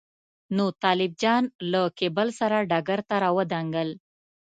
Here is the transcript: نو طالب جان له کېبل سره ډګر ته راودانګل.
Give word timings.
نو 0.55 0.65
طالب 0.83 1.11
جان 1.21 1.43
له 1.71 1.81
کېبل 1.99 2.27
سره 2.39 2.57
ډګر 2.69 2.99
ته 3.09 3.15
راودانګل. 3.23 3.89